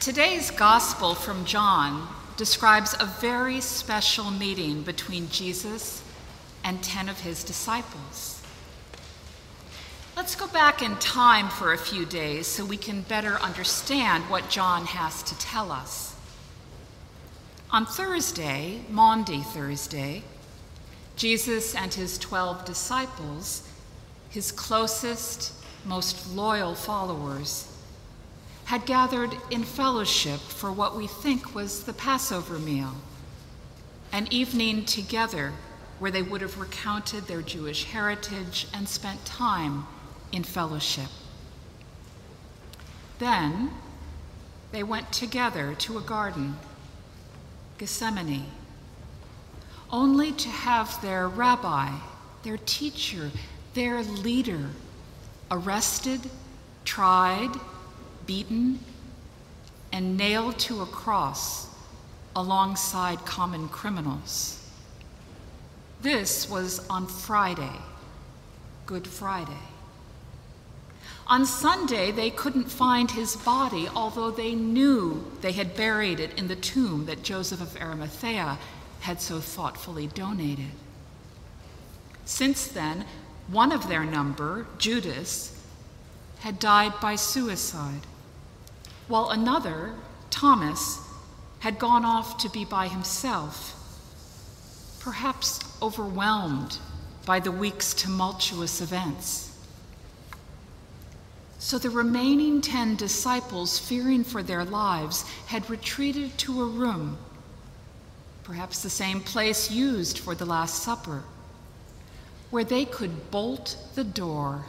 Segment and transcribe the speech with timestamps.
[0.00, 2.06] Today's gospel from John
[2.36, 6.04] describes a very special meeting between Jesus
[6.62, 8.40] and 10 of his disciples.
[10.16, 14.48] Let's go back in time for a few days so we can better understand what
[14.48, 16.14] John has to tell us.
[17.72, 20.22] On Thursday, Maundy Thursday,
[21.16, 23.68] Jesus and his 12 disciples,
[24.30, 25.52] his closest,
[25.84, 27.66] most loyal followers,
[28.68, 32.94] had gathered in fellowship for what we think was the Passover meal,
[34.12, 35.54] an evening together
[35.98, 39.86] where they would have recounted their Jewish heritage and spent time
[40.32, 41.08] in fellowship.
[43.18, 43.70] Then
[44.70, 46.58] they went together to a garden,
[47.78, 48.44] Gethsemane,
[49.90, 51.90] only to have their rabbi,
[52.42, 53.30] their teacher,
[53.72, 54.68] their leader
[55.50, 56.20] arrested,
[56.84, 57.52] tried,
[58.28, 58.78] beaten,
[59.90, 61.66] and nailed to a cross
[62.36, 64.62] alongside common criminals.
[66.02, 67.80] This was on Friday,
[68.86, 69.64] Good Friday.
[71.26, 76.48] On Sunday, they couldn't find his body, although they knew they had buried it in
[76.48, 78.58] the tomb that Joseph of Arimathea
[79.00, 80.72] had so thoughtfully donated.
[82.26, 83.06] Since then,
[83.48, 85.58] one of their number, Judas,
[86.40, 88.02] had died by suicide
[89.08, 89.94] while another,
[90.30, 91.00] Thomas,
[91.60, 93.74] had gone off to be by himself,
[95.00, 96.78] perhaps overwhelmed
[97.26, 99.44] by the week's tumultuous events.
[101.58, 107.18] So the remaining ten disciples, fearing for their lives, had retreated to a room,
[108.44, 111.24] perhaps the same place used for the Last Supper,
[112.50, 114.66] where they could bolt the door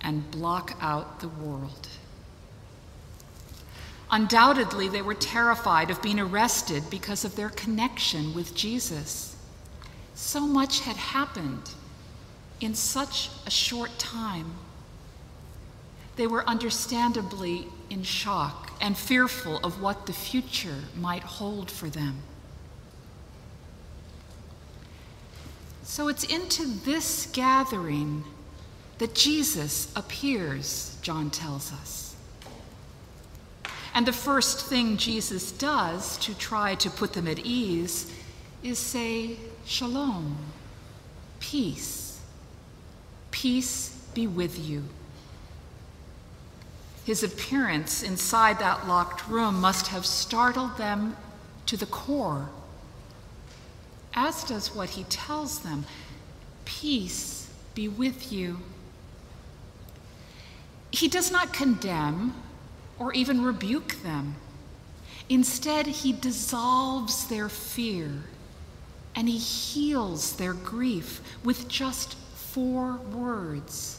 [0.00, 1.88] and block out the world.
[4.12, 9.34] Undoubtedly, they were terrified of being arrested because of their connection with Jesus.
[10.14, 11.70] So much had happened
[12.60, 14.52] in such a short time.
[16.16, 22.18] They were understandably in shock and fearful of what the future might hold for them.
[25.84, 28.24] So it's into this gathering
[28.98, 32.01] that Jesus appears, John tells us.
[33.94, 38.10] And the first thing Jesus does to try to put them at ease
[38.62, 40.36] is say, Shalom,
[41.40, 42.20] peace.
[43.30, 44.84] Peace be with you.
[47.04, 51.16] His appearance inside that locked room must have startled them
[51.66, 52.48] to the core,
[54.14, 55.84] as does what he tells them
[56.64, 58.58] Peace be with you.
[60.90, 62.34] He does not condemn
[62.98, 64.36] or even rebuke them.
[65.28, 68.10] Instead, he dissolves their fear
[69.14, 73.98] and he heals their grief with just four words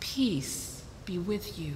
[0.00, 1.72] Peace be with you.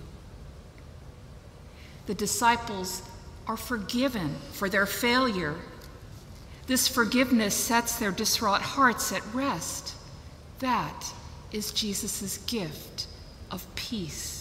[2.06, 3.03] The disciples
[3.47, 5.54] are forgiven for their failure.
[6.66, 9.94] This forgiveness sets their distraught hearts at rest.
[10.59, 11.12] That
[11.53, 13.06] is Jesus' gift
[13.50, 14.38] of peace.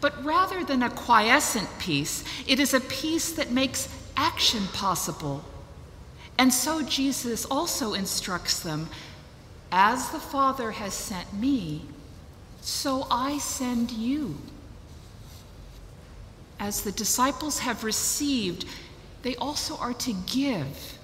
[0.00, 5.44] But rather than a quiescent peace, it is a peace that makes action possible.
[6.38, 8.88] And so Jesus also instructs them
[9.70, 11.82] As the Father has sent me,
[12.60, 14.38] so I send you.
[16.58, 18.66] As the disciples have received,
[19.22, 20.98] they also are to give.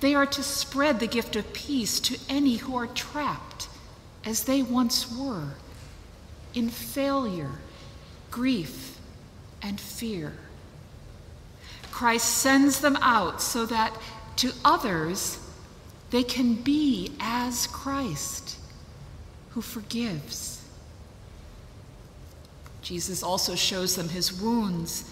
[0.00, 3.68] They are to spread the gift of peace to any who are trapped,
[4.24, 5.54] as they once were,
[6.54, 7.58] in failure
[8.32, 8.98] grief,
[9.62, 10.32] and fear.
[11.92, 13.96] Christ sends them out so that
[14.36, 15.38] to others
[16.10, 18.58] they can be as Christ,
[19.50, 20.64] who forgives.
[22.80, 25.08] Jesus also shows them his wounds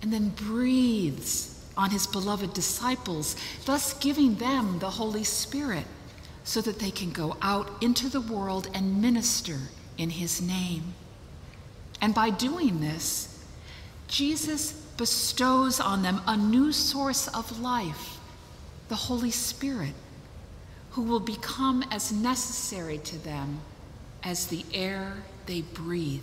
[0.00, 3.34] and then breathes on his beloved disciples,
[3.64, 5.84] thus giving them the Holy Spirit
[6.44, 9.58] so that they can go out into the world and minister
[9.96, 10.94] in his name.
[12.02, 13.28] And by doing this,
[14.08, 18.18] Jesus bestows on them a new source of life,
[18.88, 19.94] the Holy Spirit,
[20.90, 23.60] who will become as necessary to them
[24.24, 26.22] as the air they breathe.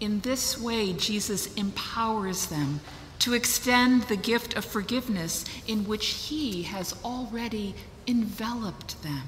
[0.00, 2.80] In this way, Jesus empowers them
[3.20, 7.74] to extend the gift of forgiveness in which He has already
[8.06, 9.22] enveloped them.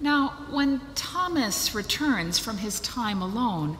[0.00, 3.76] Now, when Thomas returns from his time alone,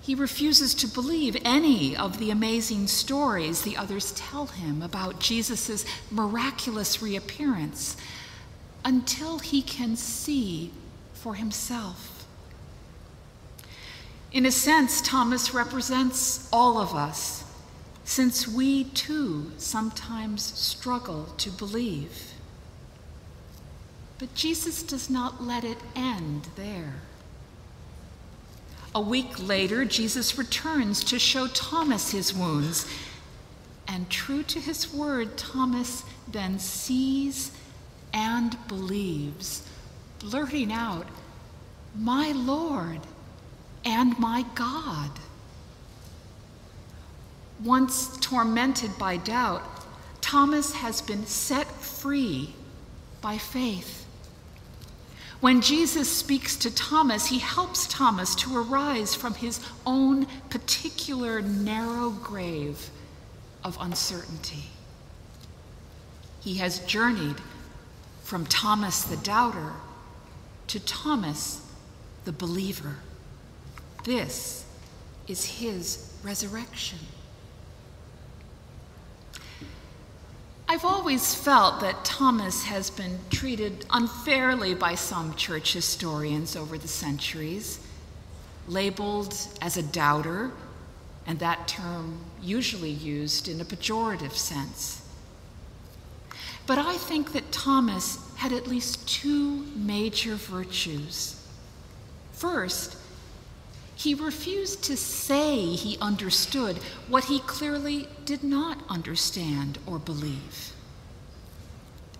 [0.00, 5.84] he refuses to believe any of the amazing stories the others tell him about Jesus'
[6.10, 7.96] miraculous reappearance
[8.84, 10.72] until he can see
[11.12, 12.26] for himself.
[14.32, 17.44] In a sense, Thomas represents all of us,
[18.02, 22.32] since we too sometimes struggle to believe.
[24.22, 26.94] But Jesus does not let it end there.
[28.94, 32.86] A week later, Jesus returns to show Thomas his wounds.
[33.88, 37.50] And true to his word, Thomas then sees
[38.14, 39.68] and believes,
[40.20, 41.08] blurting out,
[41.98, 43.00] My Lord
[43.84, 45.10] and my God.
[47.60, 49.64] Once tormented by doubt,
[50.20, 52.54] Thomas has been set free
[53.20, 54.01] by faith.
[55.42, 62.10] When Jesus speaks to Thomas, he helps Thomas to arise from his own particular narrow
[62.10, 62.90] grave
[63.64, 64.66] of uncertainty.
[66.42, 67.38] He has journeyed
[68.22, 69.72] from Thomas the doubter
[70.68, 71.60] to Thomas
[72.24, 72.98] the believer.
[74.04, 74.64] This
[75.26, 77.00] is his resurrection.
[80.72, 86.88] I've always felt that Thomas has been treated unfairly by some church historians over the
[86.88, 87.78] centuries,
[88.66, 90.50] labeled as a doubter,
[91.26, 95.06] and that term usually used in a pejorative sense.
[96.66, 101.36] But I think that Thomas had at least two major virtues.
[102.32, 102.96] First,
[104.02, 106.76] he refused to say he understood
[107.06, 110.72] what he clearly did not understand or believe.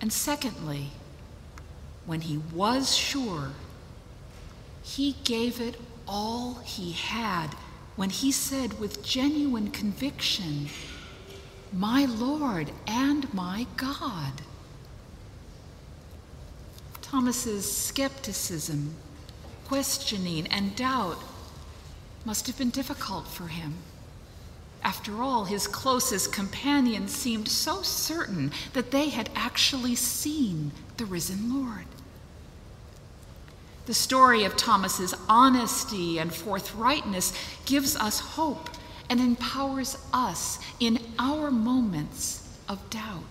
[0.00, 0.90] And secondly,
[2.06, 3.50] when he was sure,
[4.80, 5.74] he gave it
[6.06, 7.48] all he had
[7.96, 10.68] when he said with genuine conviction,
[11.72, 14.42] My Lord and my God.
[17.00, 18.94] Thomas's skepticism,
[19.64, 21.18] questioning, and doubt
[22.24, 23.74] must have been difficult for him.
[24.82, 31.54] After all, his closest companions seemed so certain that they had actually seen the risen
[31.54, 31.86] Lord.
[33.86, 37.32] The story of Thomas's honesty and forthrightness
[37.64, 38.70] gives us hope
[39.08, 43.24] and empowers us in our moments of doubt.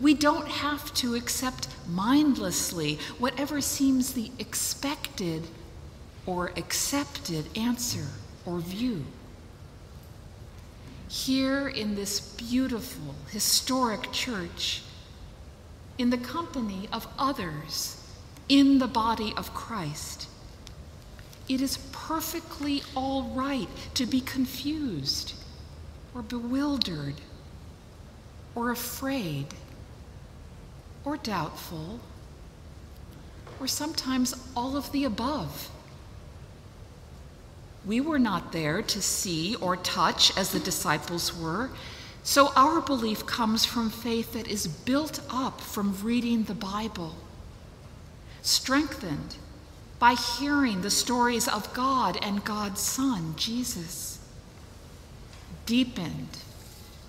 [0.00, 5.46] We don't have to accept mindlessly whatever seems the expected
[6.26, 8.06] or accepted answer
[8.46, 9.04] or view.
[11.08, 14.82] Here in this beautiful, historic church,
[15.98, 17.96] in the company of others
[18.48, 20.28] in the body of Christ,
[21.48, 25.34] it is perfectly all right to be confused
[26.14, 27.14] or bewildered
[28.54, 29.46] or afraid
[31.04, 32.00] or doubtful
[33.58, 35.70] or sometimes all of the above.
[37.86, 41.70] We were not there to see or touch as the disciples were.
[42.22, 47.16] So our belief comes from faith that is built up from reading the Bible,
[48.42, 49.36] strengthened
[49.98, 54.18] by hearing the stories of God and God's Son, Jesus,
[55.64, 56.38] deepened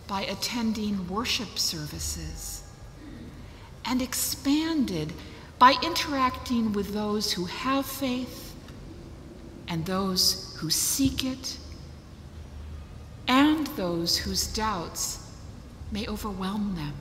[0.08, 2.64] by attending worship services,
[3.86, 5.14] and expanded
[5.60, 8.56] by interacting with those who have faith
[9.68, 11.58] and those who seek it,
[13.28, 15.28] and those whose doubts
[15.92, 16.94] may overwhelm them.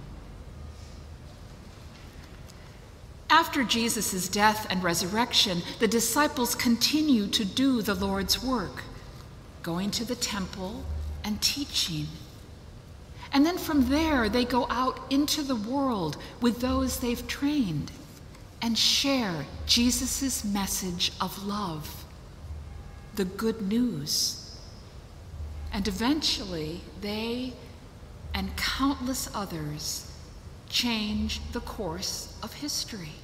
[3.29, 8.83] After Jesus' death and resurrection, the disciples continue to do the Lord's work,
[9.63, 10.83] going to the temple
[11.23, 12.07] and teaching.
[13.31, 17.93] And then from there, they go out into the world with those they've trained
[18.63, 22.00] and share Jesus' message of love
[23.21, 24.57] the good news.
[25.75, 27.53] And eventually, they
[28.33, 30.11] and countless others
[30.71, 33.17] change the course of history.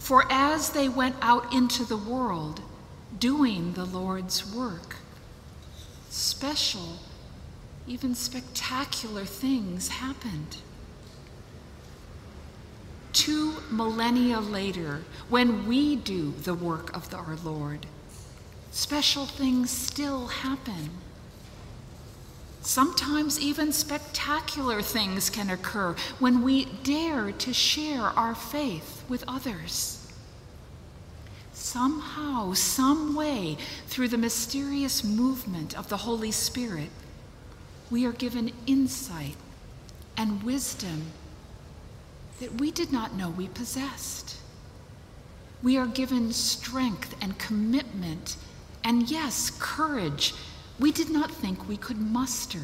[0.00, 2.60] For as they went out into the world
[3.20, 4.96] doing the Lord's work,
[6.10, 6.98] special,
[7.86, 10.56] even spectacular things happened.
[13.12, 17.86] Two millennia later, when we do the work of our Lord,
[18.70, 20.90] special things still happen.
[22.62, 30.06] Sometimes even spectacular things can occur when we dare to share our faith with others.
[31.52, 33.56] Somehow, some way,
[33.86, 36.90] through the mysterious movement of the Holy Spirit,
[37.90, 39.36] we are given insight
[40.16, 41.12] and wisdom
[42.40, 44.36] that we did not know we possessed.
[45.62, 48.36] We are given strength and commitment,
[48.88, 50.34] and yes, courage
[50.80, 52.62] we did not think we could muster.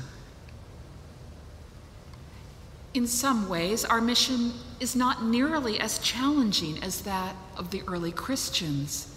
[2.95, 8.11] In some ways, our mission is not nearly as challenging as that of the early
[8.11, 9.14] Christians.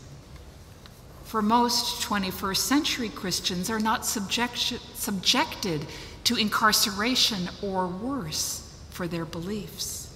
[1.24, 4.58] For most 21st century Christians are not subject,
[4.94, 5.86] subjected
[6.26, 10.14] to incarceration or worse for their beliefs.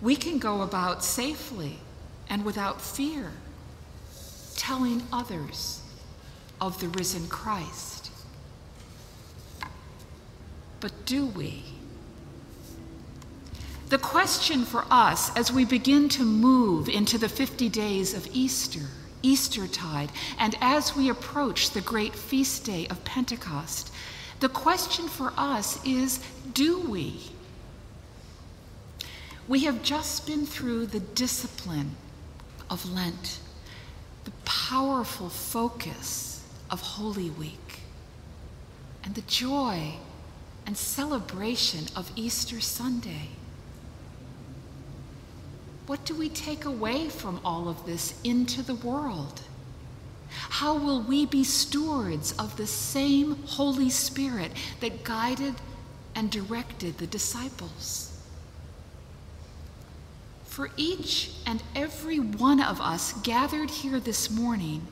[0.00, 1.78] We can go about safely
[2.28, 3.32] and without fear,
[4.62, 5.82] telling others
[6.60, 8.12] of the risen Christ.
[10.78, 11.64] But do we?
[13.88, 18.86] The question for us as we begin to move into the 50 days of Easter,
[19.20, 23.92] Eastertide, and as we approach the great feast day of Pentecost,
[24.38, 26.20] the question for us is
[26.54, 27.32] do we?
[29.48, 31.96] We have just been through the discipline
[32.70, 33.40] of Lent,
[34.24, 37.80] the powerful focus of Holy Week
[39.04, 39.94] and the joy
[40.66, 43.30] and celebration of Easter Sunday.
[45.86, 49.42] What do we take away from all of this into the world?
[50.30, 55.54] How will we be stewards of the same Holy Spirit that guided
[56.14, 58.11] and directed the disciples?
[60.52, 64.86] For each and every one of us gathered here this morning,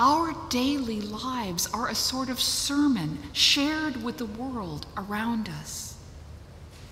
[0.00, 5.96] our daily lives are a sort of sermon shared with the world around us.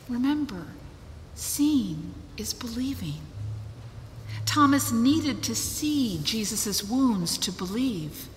[0.09, 0.69] Remember,
[1.35, 3.21] seeing is believing.
[4.47, 8.29] Thomas needed to see Jesus' wounds to believe.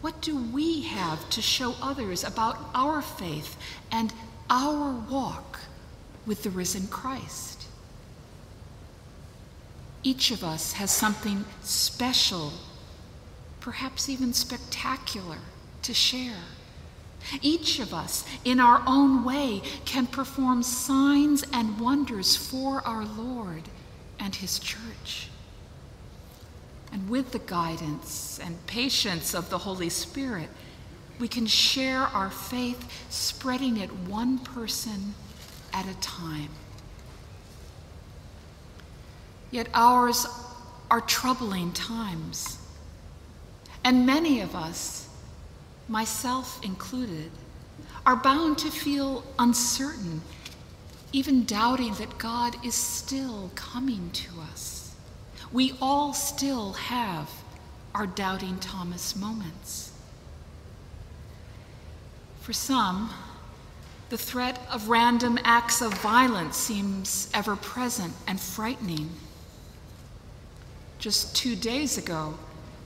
[0.00, 3.56] What do we have to show others about our faith
[3.92, 4.12] and
[4.50, 5.60] our walk
[6.26, 7.51] with the risen Christ?
[10.02, 12.52] Each of us has something special
[13.62, 15.38] perhaps even spectacular,
[15.82, 16.42] to share.
[17.40, 23.62] Each of us, in our own way, can perform signs and wonders for our Lord
[24.18, 25.28] and His church.
[26.92, 30.48] And with the guidance and patience of the Holy Spirit,
[31.20, 35.14] we can share our faith, spreading it one person
[35.72, 36.50] at a time.
[39.52, 40.26] Yet ours
[40.90, 42.58] are troubling times.
[43.84, 45.08] And many of us,
[45.88, 47.30] myself included,
[48.04, 50.22] are bound to feel uncertain,
[51.12, 54.94] even doubting that God is still coming to us.
[55.52, 57.30] We all still have
[57.94, 59.92] our doubting Thomas moments.
[62.40, 63.10] For some,
[64.08, 69.10] the threat of random acts of violence seems ever present and frightening.
[71.02, 72.34] Just two days ago,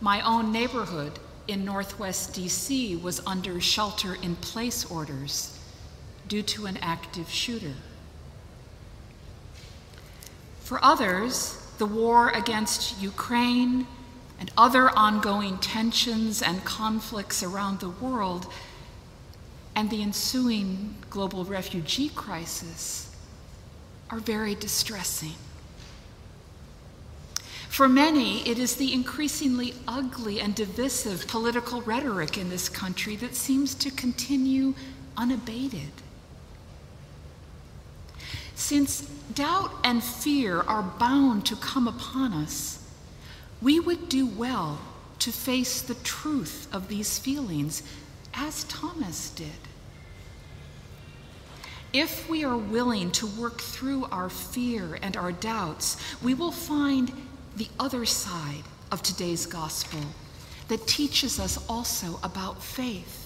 [0.01, 5.59] my own neighborhood in Northwest DC was under shelter in place orders
[6.27, 7.75] due to an active shooter.
[10.61, 13.87] For others, the war against Ukraine
[14.41, 18.51] and other ongoing tensions and conflicts around the world
[19.75, 23.15] and the ensuing global refugee crisis
[24.09, 25.35] are very distressing.
[27.77, 33.35] For many, it is the increasingly ugly and divisive political rhetoric in this country that
[33.35, 34.73] seems to continue
[35.15, 35.93] unabated.
[38.55, 39.03] Since
[39.35, 42.83] doubt and fear are bound to come upon us,
[43.61, 44.81] we would do well
[45.19, 47.83] to face the truth of these feelings
[48.33, 49.69] as Thomas did.
[51.93, 57.13] If we are willing to work through our fear and our doubts, we will find
[57.57, 60.01] the other side of today's gospel
[60.69, 63.23] that teaches us also about faith.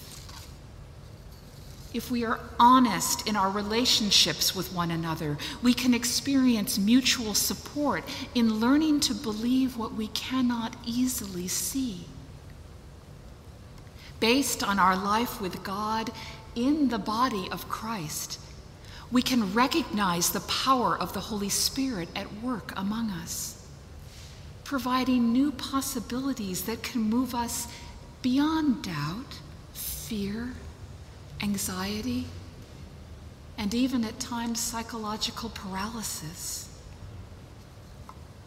[1.93, 8.05] If we are honest in our relationships with one another, we can experience mutual support
[8.33, 12.05] in learning to believe what we cannot easily see.
[14.21, 16.11] Based on our life with God
[16.55, 18.39] in the body of Christ,
[19.11, 23.60] we can recognize the power of the Holy Spirit at work among us
[24.71, 27.67] providing new possibilities that can move us
[28.21, 29.37] beyond doubt,
[29.73, 30.53] fear,
[31.41, 32.25] anxiety,
[33.57, 36.69] and even at times psychological paralysis.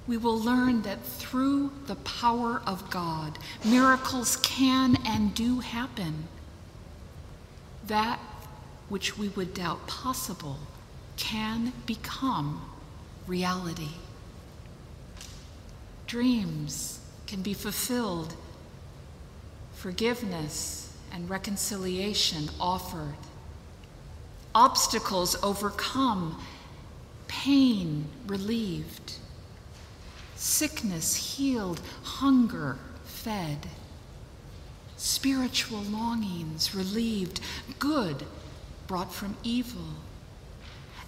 [0.06, 6.26] We will learn that through the power of God, miracles can and do happen.
[7.86, 8.18] That
[8.88, 10.56] which we would doubt possible
[11.18, 12.62] can become
[13.26, 13.90] reality.
[16.06, 18.34] Dreams can be fulfilled,
[19.74, 23.16] forgiveness and reconciliation offered,
[24.54, 26.40] obstacles overcome,
[27.28, 29.14] pain relieved,
[30.36, 33.68] sickness healed, hunger fed,
[34.96, 37.40] spiritual longings relieved,
[37.78, 38.24] good
[38.86, 40.03] brought from evil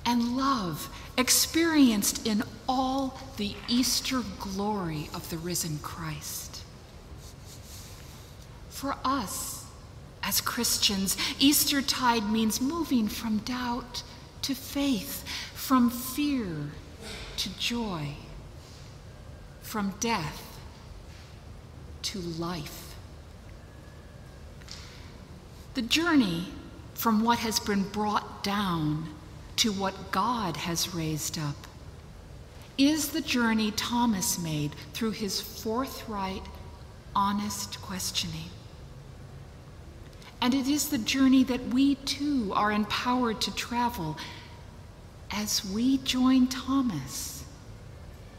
[0.07, 6.63] and love experienced in all the Easter glory of the risen Christ.
[8.71, 9.65] For us,
[10.23, 14.05] as Christians, Eastertide means moving from doubt
[14.43, 16.71] to faith, from fear
[17.37, 18.11] to joy,
[19.63, 20.61] from death
[22.03, 22.95] to life.
[25.75, 26.49] The journey
[26.95, 29.16] from what has been brought down
[29.57, 31.57] to what God has raised up
[32.79, 36.43] is the journey Thomas made through his forthright,
[37.15, 38.51] honest questioning.
[40.43, 44.19] And it is the journey that we too are empowered to travel
[45.31, 47.45] as we join Thomas,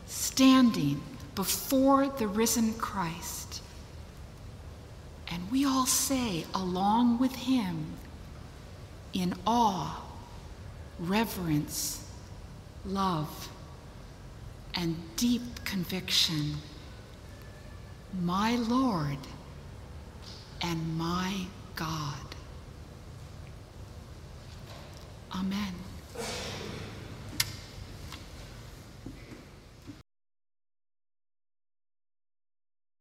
[0.05, 1.01] standing
[1.33, 3.61] before the risen Christ.
[5.29, 7.93] And we all say, along with him,
[9.13, 10.06] in awe
[10.99, 12.03] reverence,
[12.85, 13.49] love,
[14.75, 16.55] and deep conviction.
[18.21, 19.17] My Lord
[20.61, 21.33] and my
[21.75, 22.13] God.
[25.33, 25.73] Amen.